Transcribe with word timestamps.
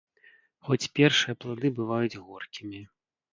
Хоць 0.69 0.87
першыя 0.99 1.35
плады 1.43 1.71
бываюць 1.81 2.19
горкімі. 2.31 2.81